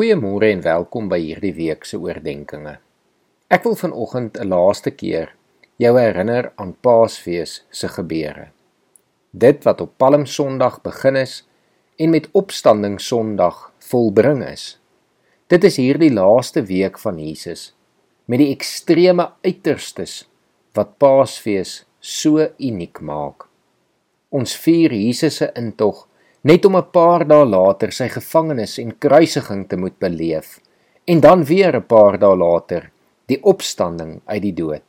[0.00, 2.78] Goeiemôre en welkom by hierdie week se oordeenkings.
[3.52, 5.34] Ek wil vanoggend 'n laaste keer
[5.76, 8.46] jou herinner aan Paasfees se gebeure.
[9.30, 11.44] Dit wat op Palm Sondag begin is
[11.98, 14.80] en met Opstanding Sondag volbring is.
[15.48, 17.74] Dit is hierdie laaste week van Jesus
[18.24, 20.28] met die ekstreme uiterstes
[20.72, 23.48] wat Paasfees so uniek maak.
[24.30, 26.08] Ons vier Jesus se intog
[26.42, 30.60] net om 'n paar dae later sy gevangenis en kruisiging te moet beleef
[31.04, 32.90] en dan weer 'n paar dae later
[33.26, 34.86] die opstanding uit die dood.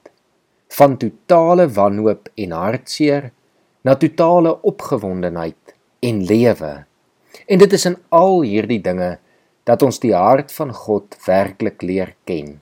[0.69, 3.31] Van totale wanhoop en hartseer
[3.83, 6.85] na totale opgewondenheid en lewe.
[7.47, 9.17] En dit is in al hierdie dinge
[9.63, 12.61] dat ons die hart van God werklik leer ken.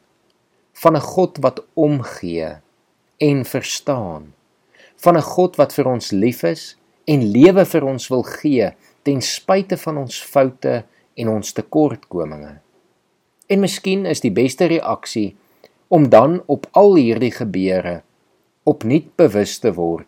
[0.73, 2.57] Van 'n God wat omgee
[3.17, 4.33] en verstaan.
[4.95, 6.78] Van 'n God wat vir ons lief is
[7.09, 8.69] en lewe vir ons wil gee
[9.07, 10.75] ten spyte van ons foute
[11.19, 12.59] en ons tekortkominge.
[13.49, 15.33] En miskien is die beste reaksie
[15.89, 18.01] om dan op al hierdie gebeure
[18.69, 20.05] opnuut bewus te word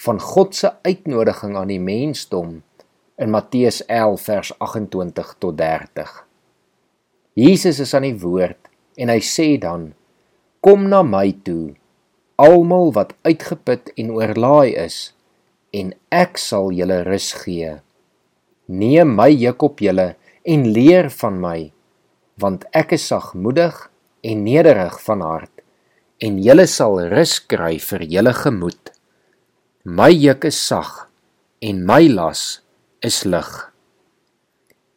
[0.00, 2.62] van God se uitnodiging aan die mensdom
[3.20, 6.14] in Matteus 11 vers 28 tot 30.
[7.36, 9.90] Jesus is aan die woord en hy sê dan:
[10.64, 11.74] Kom na my toe,
[12.40, 15.10] almal wat uitgeput en oorlaai is
[15.72, 17.76] en ek sal julle rus gee.
[18.70, 20.14] Neem my juk op julle
[20.46, 21.58] en leer van my,
[22.40, 23.76] want ek is sagmoedig
[24.26, 25.52] en nederig van hart,
[26.20, 28.92] en julle sal rus kry vir julle gemoed.
[29.84, 31.06] My juk is sag
[31.64, 32.60] en my las
[33.04, 33.48] is lig.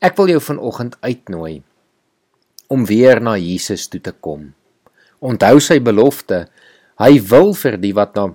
[0.03, 1.61] Ek wil jou vanoggend uitnooi
[2.73, 4.49] om weer na Jesus toe te kom.
[5.23, 6.47] Onthou sy belofte,
[6.99, 8.31] hy wil vir die wat na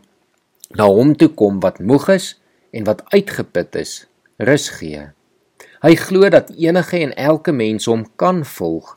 [0.76, 2.34] na hom toe kom wat moeg is
[2.76, 4.04] en wat uitgeput is,
[4.36, 5.08] rus gee.
[5.80, 8.96] Hy glo dat enige en elke mens hom kan volg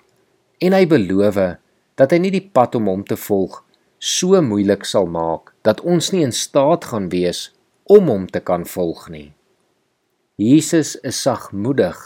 [0.61, 1.38] en hy beloof
[1.97, 3.61] dat hy nie die pad om hom te volg
[4.02, 7.52] so moeilik sal maak dat ons nie in staat gaan wees
[7.86, 9.30] om hom te kan volg nie.
[10.42, 11.98] Jesus is sagmoedig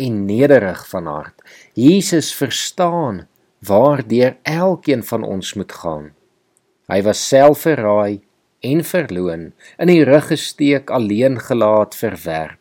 [0.00, 1.36] en nederig van hart.
[1.78, 3.28] Jesus verstaan
[3.62, 6.10] waardeur elkeen van ons moet gaan.
[6.90, 8.22] Hy was self verraai
[8.60, 9.50] en verloon,
[9.80, 12.58] in die rug gesteek, alleen gelaat, verwerp.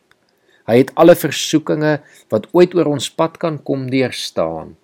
[0.70, 1.98] Hy het alle versoekinge
[2.30, 4.76] wat ooit oor ons pad kan kom deurstaan.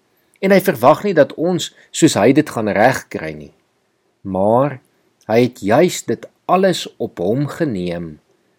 [0.42, 3.54] En hy verwag nie dat ons soos hy dit gaan regkry nie.
[4.26, 4.80] Maar
[5.30, 8.16] hy het juis dit alles op hom geneem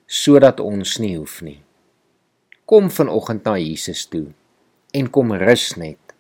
[0.07, 1.59] sodat ons nie hoef nie.
[2.67, 4.29] Kom vanoggend na Jesus toe
[4.95, 6.15] en kom rus net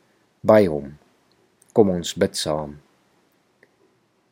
[0.46, 0.96] by hom.
[1.74, 2.76] Kom ons bid saam.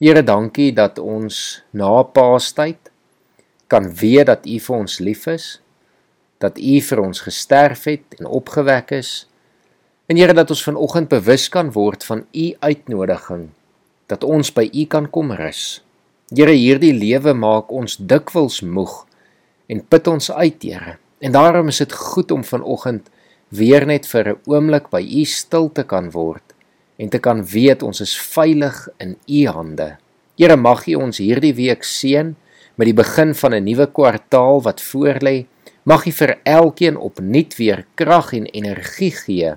[0.04, 2.90] Here, dankie dat ons na Paastyd
[3.72, 5.46] kan weet dat U vir ons lief is,
[6.44, 9.12] dat U vir ons gesterf het en opgewek is.
[10.04, 13.48] En Here, dat ons vanoggend bewus kan word van U uitnodiging
[14.12, 15.80] dat ons by U kan kom rus.
[16.28, 19.06] Here, hierdie lewe maak ons dikwels moeg
[19.72, 20.98] en put ons uit, Here.
[21.24, 23.08] En daarom is dit goed om vanoggend
[23.48, 26.43] weer net vir 'n oomblik by U stil te kan word
[26.96, 29.96] en te kan weet ons is veilig in U hande.
[30.38, 32.34] Here mag U ons hierdie week seën
[32.74, 35.46] met die begin van 'n nuwe kwartaal wat voorlê.
[35.84, 39.54] Mag U vir elkeen opnuut weer krag en energie gee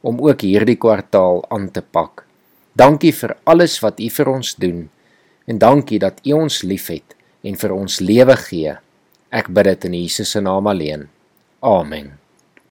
[0.00, 2.24] om ook hierdie kwartaal aan te pak.
[2.72, 4.90] Dankie vir alles wat U vir ons doen
[5.46, 8.76] en dankie dat U ons liefhet en vir ons lewe gee.
[9.30, 11.08] Ek bid dit in Jesus se naam alleen.
[11.60, 12.27] Amen.